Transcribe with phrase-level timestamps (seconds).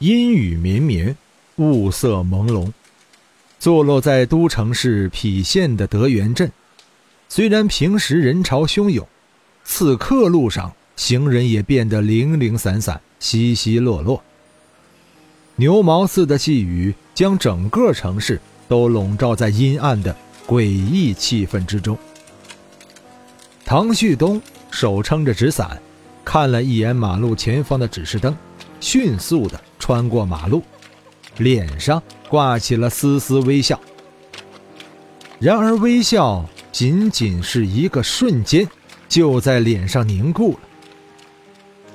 [0.00, 1.14] 阴雨绵绵，
[1.56, 2.72] 雾色朦胧。
[3.58, 6.50] 坐落在都城市郫县的德源镇，
[7.28, 9.06] 虽然平时人潮汹涌，
[9.62, 14.22] 此刻路上行人也变得零零散散、稀稀落落。
[15.56, 21.98] 牛毛似的细雨将整个城市都笼罩在阴暗的诡异气氛之中。
[23.66, 24.40] 唐旭东
[24.70, 25.78] 手撑着纸伞，
[26.24, 28.34] 看了一眼马路前方的指示灯，
[28.80, 29.60] 迅速的。
[29.80, 30.62] 穿过马路，
[31.38, 33.80] 脸上挂起了丝丝微笑。
[35.40, 38.68] 然而，微笑仅仅是一个瞬间，
[39.08, 40.60] 就在脸上凝固了。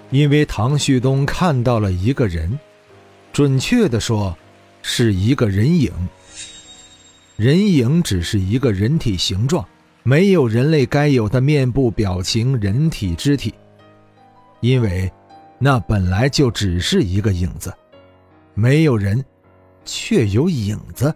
[0.10, 2.60] 因为唐旭东看到了一个人，
[3.32, 4.36] 准确的说，
[4.82, 5.92] 是一个人影。
[7.38, 9.64] 人影只是一个人体形状，
[10.04, 13.54] 没有人类该有的面部表情、人体肢体，
[14.60, 15.12] 因为。
[15.58, 17.74] 那本来就只是一个影子，
[18.54, 19.24] 没有人，
[19.86, 21.14] 却有影子。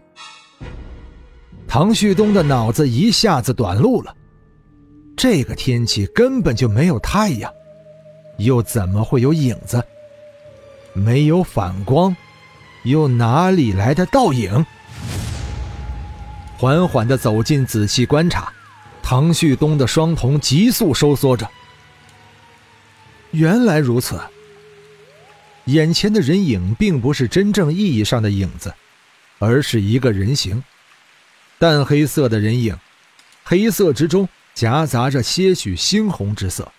[1.67, 4.15] 唐旭东的脑子一下子短路了。
[5.15, 7.53] 这个天气根本就没有太阳，
[8.37, 9.83] 又怎么会有影子？
[10.93, 12.15] 没有反光，
[12.83, 14.65] 又哪里来的倒影？
[16.57, 18.51] 缓缓的走近，仔细观察，
[19.03, 21.47] 唐旭东的双瞳急速收缩着。
[23.31, 24.19] 原来如此，
[25.65, 28.73] 眼前的人影并不是真正意义上的影子，
[29.37, 30.63] 而是一个人形，
[31.59, 32.75] 淡黑色的人影，
[33.43, 36.71] 黑色之中夹杂着些许猩红之色。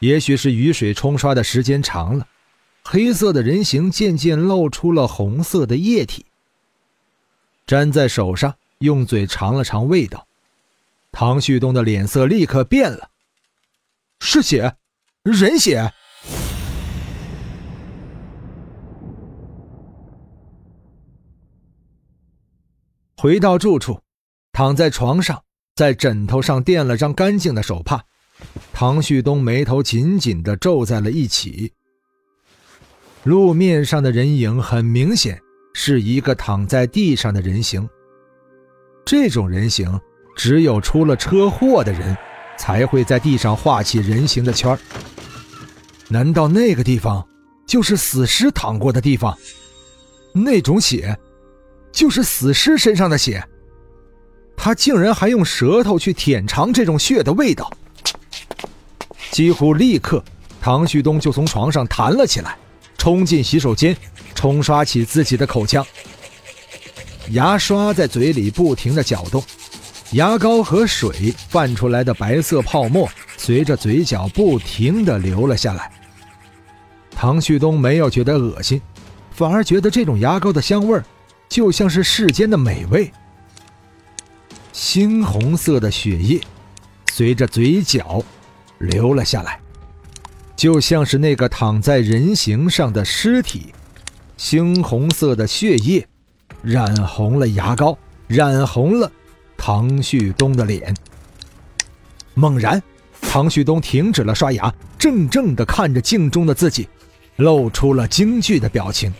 [0.00, 2.28] 也许是雨水冲刷的时间长了，
[2.84, 6.26] 黑色的人形渐渐露出了红色的液体。
[7.66, 10.26] 粘在手上，用嘴尝了尝味道，
[11.10, 13.08] 唐旭东的脸色立刻变了，
[14.20, 14.76] 是血。
[15.32, 15.92] 人血。
[23.16, 24.00] 回到住处，
[24.52, 25.42] 躺在床上，
[25.74, 28.04] 在枕头上垫了张干净的手帕。
[28.72, 31.72] 唐旭东眉头紧紧的皱在了一起。
[33.24, 35.40] 路面上的人影很明显
[35.74, 37.88] 是一个躺在地上的人形。
[39.04, 40.00] 这种人形，
[40.36, 42.16] 只有出了车祸的人，
[42.56, 44.78] 才会在地上画起人形的圈儿。
[46.08, 47.26] 难道那个地方
[47.66, 49.36] 就是死尸躺过的地方？
[50.32, 51.18] 那种血，
[51.90, 53.42] 就是死尸身上的血。
[54.56, 57.70] 他竟然还用舌头去舔尝这种血的味道。
[59.30, 60.22] 几乎立刻，
[60.60, 62.56] 唐旭东就从床上弹了起来，
[62.96, 63.96] 冲进洗手间，
[64.34, 65.84] 冲刷起自己的口腔。
[67.30, 69.42] 牙刷在嘴里不停的搅动，
[70.12, 75.90] 牙膏和水泛出来的白色泡沫随着嘴角不停的流了下来。
[77.16, 78.80] 唐旭东没有觉得恶心，
[79.30, 81.00] 反而觉得这种牙膏的香味
[81.48, 83.10] 就像是世间的美味。
[84.74, 86.38] 猩红色的血液
[87.10, 88.22] 随着嘴角
[88.78, 89.58] 流了下来，
[90.54, 93.72] 就像是那个躺在人形上的尸体。
[94.36, 96.06] 猩红色的血液
[96.60, 99.10] 染红了牙膏，染红了
[99.56, 100.94] 唐旭东的脸。
[102.34, 102.82] 猛然，
[103.20, 106.88] 唐旭东停止了刷牙，怔怔地看着镜中的自己。
[107.36, 109.12] 露出了惊惧的表情。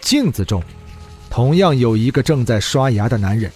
[0.00, 0.62] 镜子中，
[1.28, 3.50] 同样有一个正在刷牙的男人。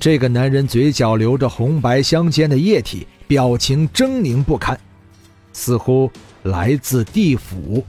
[0.00, 4.80] 这个男人嘴角流着红白相间的液体，表情狰狞不堪，
[5.52, 6.10] 似乎
[6.44, 7.84] 来自地府，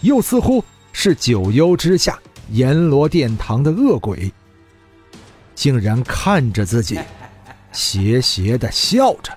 [0.00, 2.18] 又似乎是九幽之下
[2.52, 4.32] 阎罗殿堂的恶鬼。
[5.54, 6.98] 竟然看着自己，
[7.78, 9.32] 邪邪的笑着。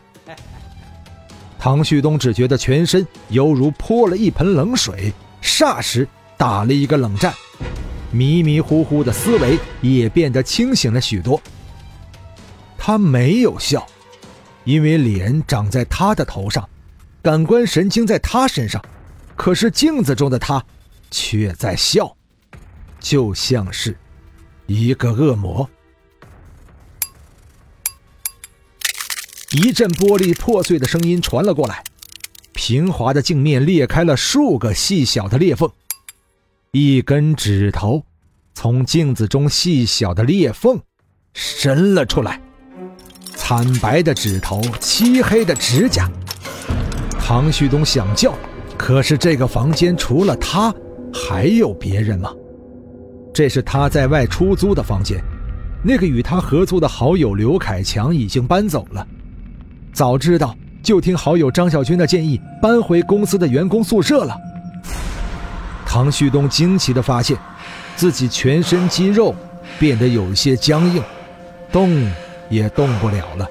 [1.59, 6.07] 唐旭东只觉得全身犹如泼了一盆冷水，霎时
[6.37, 7.31] 打了一个冷战，
[8.09, 11.39] 迷迷糊糊的思维也变得清醒了许多。
[12.79, 13.85] 他没有笑，
[14.63, 16.67] 因为脸长在他的头上，
[17.21, 18.83] 感官神经在他身上，
[19.35, 20.65] 可是镜子中的他
[21.11, 22.17] 却在笑，
[22.99, 23.95] 就像是
[24.65, 25.69] 一个恶魔。
[29.53, 31.83] 一阵玻璃破碎的声音传了过来，
[32.53, 35.69] 平滑的镜面裂开了数个细小的裂缝，
[36.71, 38.01] 一根指头
[38.53, 40.79] 从镜子中细小的裂缝
[41.33, 42.39] 伸了出来。
[43.35, 46.09] 惨白的指头，漆黑的指甲。
[47.19, 48.33] 唐旭东想叫，
[48.77, 50.73] 可是这个房间除了他，
[51.13, 52.33] 还有别人吗？
[53.33, 55.21] 这是他在外出租的房间，
[55.83, 59.05] 那个与他合租的好友刘凯强已经搬走了。
[59.93, 64.35] 早知道就听好友张小军的建议，搬回公司的员工宿舍了。
[65.85, 67.37] 唐旭东惊奇地发现，
[67.95, 69.35] 自己全身肌肉
[69.79, 71.03] 变得有些僵硬，
[71.71, 72.09] 动。
[72.51, 73.49] 也动不了了，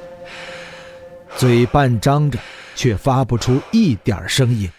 [1.34, 2.38] 嘴半张着，
[2.76, 4.70] 却发不出一点声音。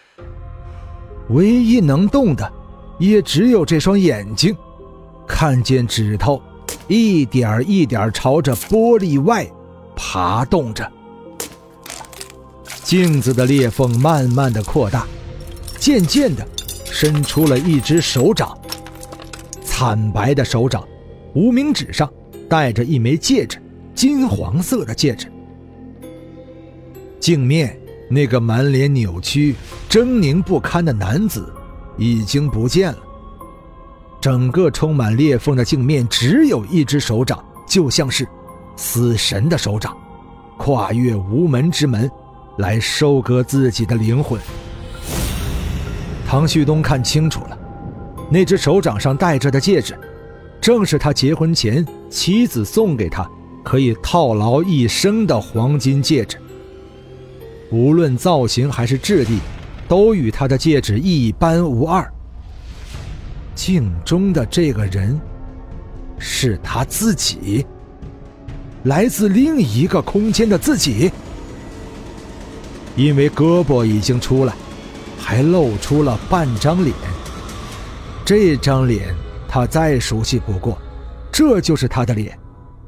[1.29, 2.47] 唯一能动的，
[2.99, 4.55] 也只有这双眼睛，
[5.27, 6.39] 看见指头
[6.87, 9.43] 一点一点朝着玻璃外
[9.95, 10.87] 爬动着。
[12.91, 15.07] 镜子的裂缝慢慢的扩大，
[15.79, 16.45] 渐渐的
[16.83, 18.53] 伸出了一只手掌，
[19.63, 20.85] 惨白的手掌，
[21.33, 22.11] 无名指上
[22.49, 23.61] 戴着一枚戒指。
[23.95, 25.31] 金黄色的戒指，
[27.17, 27.79] 镜面
[28.09, 29.55] 那个满脸扭曲、
[29.89, 31.49] 狰狞不堪的男子
[31.97, 32.99] 已经不见了。
[34.19, 38.27] 整个充满裂缝的镜面只有一只手掌，就像是
[38.75, 39.95] 死神的手掌，
[40.57, 42.11] 跨越无门之门，
[42.57, 44.39] 来收割自己的灵魂。
[46.27, 47.57] 唐旭东看清楚了，
[48.29, 49.97] 那只手掌上戴着的戒指，
[50.59, 53.29] 正是他结婚前妻子送给他。
[53.63, 56.35] 可以套牢一生的黄金戒指，
[57.69, 59.37] 无论造型还是质地，
[59.87, 62.11] 都与他的戒指一般无二。
[63.53, 65.21] 镜中的这个人，
[66.17, 67.63] 是他自己，
[68.85, 71.11] 来自另一个空间的自己。
[72.95, 74.53] 因为胳膊已经出来，
[75.17, 76.95] 还露出了半张脸。
[78.25, 79.15] 这张脸
[79.47, 80.77] 他再熟悉不过，
[81.31, 82.37] 这就是他的脸。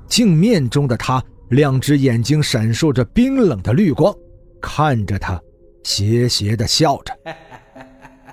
[0.07, 4.13] 镜面中的他，两只眼睛闪烁着冰冷的绿光，
[4.61, 5.41] 看着他，
[5.83, 7.13] 邪邪的笑着。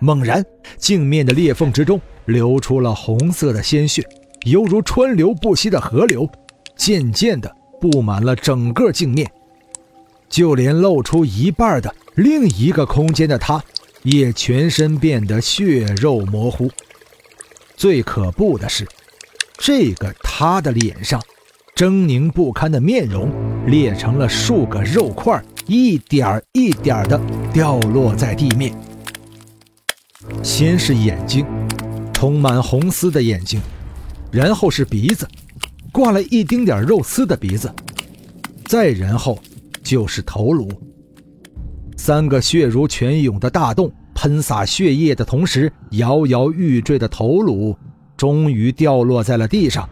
[0.00, 0.44] 猛然，
[0.76, 4.02] 镜面的裂缝之中流出了红色的鲜血，
[4.44, 6.28] 犹如川流不息的河流，
[6.76, 7.50] 渐渐的
[7.80, 9.30] 布满了整个镜面。
[10.30, 13.62] 就连露出一半的另一个空间的他，
[14.04, 16.70] 也全身变得血肉模糊。
[17.76, 18.86] 最可怖的是，
[19.58, 21.20] 这个他的脸上。
[21.76, 23.32] 狰狞不堪的面容
[23.66, 27.18] 裂成了数个肉块，一点一点的
[27.54, 28.74] 掉落在地面。
[30.42, 31.46] 先是眼睛，
[32.12, 33.62] 充满红丝的眼睛，
[34.30, 35.26] 然后是鼻子，
[35.90, 37.72] 挂了一丁点肉丝的鼻子，
[38.66, 39.40] 再然后
[39.90, 40.70] 就是头颅。
[41.96, 47.76] 三个血如泉涌的大洞，喷洒血液的同时，摇摇欲坠的头颅
[48.16, 49.88] 终于掉落在了地上。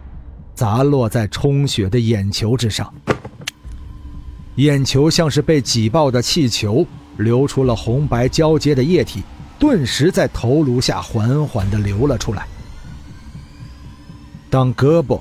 [0.55, 2.95] 砸落在充血的眼球之上，
[4.55, 6.87] 眼球像是被挤爆的气球，
[7.17, 9.25] 流出了红白交接的液体，
[9.59, 12.47] 顿时在头颅下缓缓地流了出来。
[14.49, 15.21] 当胳膊、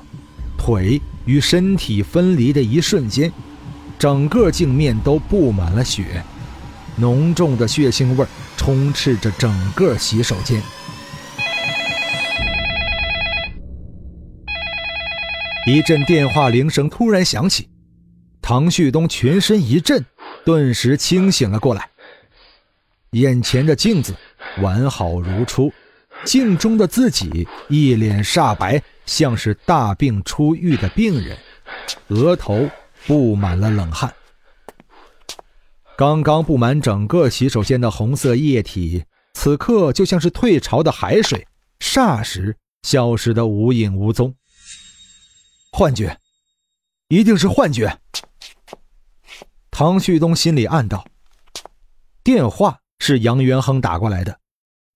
[0.55, 3.33] 腿与身体分离的一瞬间，
[3.99, 6.23] 整个镜面都布满了血，
[6.97, 10.61] 浓重的血腥味充斥着整个洗手间。
[15.65, 17.67] 一阵电话铃声突然响起，
[18.41, 20.05] 唐旭东全身一震，
[20.45, 21.89] 顿时清醒了过来。
[23.11, 24.15] 眼前的镜子
[24.61, 25.73] 完好如初，
[26.23, 31.35] 镜中的自己一脸煞白，像是大病初愈的病人，
[32.09, 32.69] 额头
[33.07, 34.13] 布满了冷汗。
[35.97, 41.47] 刚刚布满整个洗手间的红色液体，此刻就像是退潮的海水，
[41.79, 44.35] 霎时消失得无影无踪。
[45.71, 46.19] 幻觉，
[47.07, 47.97] 一定是幻觉。
[49.71, 51.07] 唐旭东心里暗道。
[52.23, 54.37] 电话是杨元亨打过来的，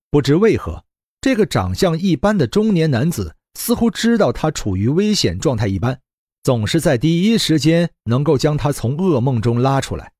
[0.09, 0.83] 不知为何，
[1.21, 6.01] 这个长相一般的中年男子似乎知道他处于危险状态一般，
[6.43, 10.13] 总是在第一时间能够将他从噩梦中拉出来。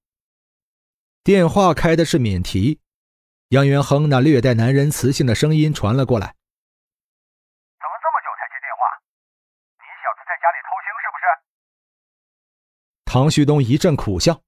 [1.23, 2.79] 电话开的是免提，
[3.49, 6.27] 杨元亨那略带男人磁性的声音传了过来。
[6.27, 8.85] 怎么这么久才接电话？
[9.77, 11.23] 你小子在家里偷腥是不是
[13.05, 14.41] 唐旭东一阵苦笑，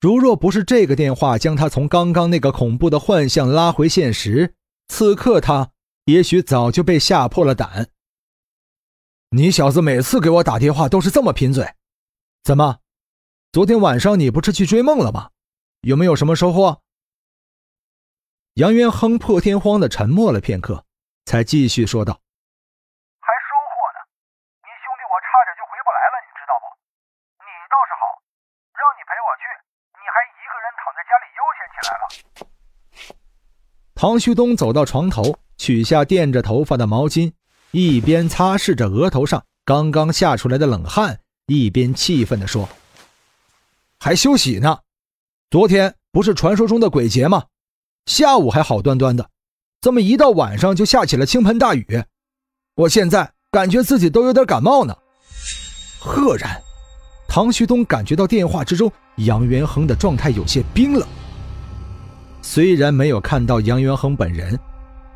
[0.00, 4.54] 如若不是这个电话将他从刚刚那个恐怖的幻象拉回现实，
[4.88, 5.70] 此刻他
[6.06, 7.88] 也许早就被吓破了胆。
[9.34, 11.64] 你小子每次给我打电话都是这么贫嘴，
[12.44, 12.80] 怎么？
[13.50, 15.30] 昨天晚上你不是去追梦了吗？
[15.80, 16.82] 有没有什么收获？
[18.60, 20.84] 杨元亨破天荒的沉默了片刻，
[21.24, 22.12] 才继续说道
[23.24, 24.04] ：“还收获呢，
[24.60, 26.68] 你兄弟我差点就回不来了，你知道不？
[27.40, 28.04] 你倒是好，
[28.76, 29.48] 让你陪我去，
[29.96, 32.04] 你还一个人躺在家里悠闲起来了。”
[33.96, 37.32] 唐旭东走到床头，取下垫着头发的毛巾，
[37.72, 42.68] 一边擦拭着额头上刚刚下出来的冷汗，一边气愤地说
[43.98, 44.78] ：“还休息呢？
[45.50, 47.44] 昨天不是传说中的鬼节吗？
[48.04, 49.30] 下午还好端端的，
[49.80, 52.04] 怎么一到晚上就下起了倾盆大雨？
[52.74, 54.94] 我现在感觉自己都有点感冒呢。”
[55.98, 56.60] 赫然，
[57.26, 61.08] 唐旭东感觉到电话之中杨元亨的状态有些冰冷。
[62.42, 64.58] 虽然没有看到杨元亨本人，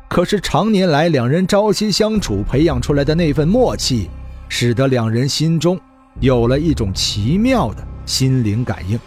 [0.09, 4.09] 可是常年来两人朝夕相处培养出来的那份默契，
[4.49, 5.79] 使得两人心中
[6.21, 8.99] 有了一种奇妙的心灵感应。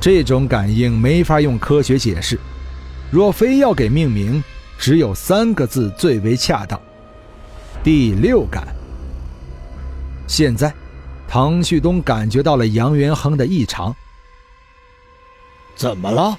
[0.00, 2.38] 这种感应没法用科学解释，
[3.10, 4.42] 若非要给命名，
[4.78, 6.80] 只有三个字最为恰当：
[7.82, 8.68] 第六感。
[10.28, 10.72] 现在，
[11.28, 13.94] 唐旭东感觉到了杨元亨的异常。
[15.74, 16.38] 怎么了？